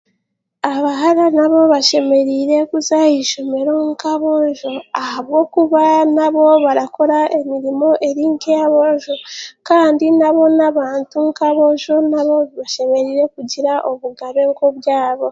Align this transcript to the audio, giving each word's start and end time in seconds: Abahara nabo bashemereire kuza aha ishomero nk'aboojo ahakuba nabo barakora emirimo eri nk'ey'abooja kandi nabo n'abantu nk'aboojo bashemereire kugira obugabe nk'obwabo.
Abahara 0.73 1.25
nabo 1.37 1.59
bashemereire 1.73 2.57
kuza 2.69 2.95
aha 3.01 3.11
ishomero 3.23 3.73
nk'aboojo 3.91 4.71
ahakuba 5.01 5.81
nabo 6.15 6.43
barakora 6.65 7.17
emirimo 7.39 7.89
eri 8.07 8.23
nk'ey'abooja 8.33 9.15
kandi 9.67 10.05
nabo 10.19 10.43
n'abantu 10.57 11.17
nk'aboojo 11.29 11.93
bashemereire 12.57 13.23
kugira 13.35 13.73
obugabe 13.91 14.41
nk'obwabo. 14.51 15.27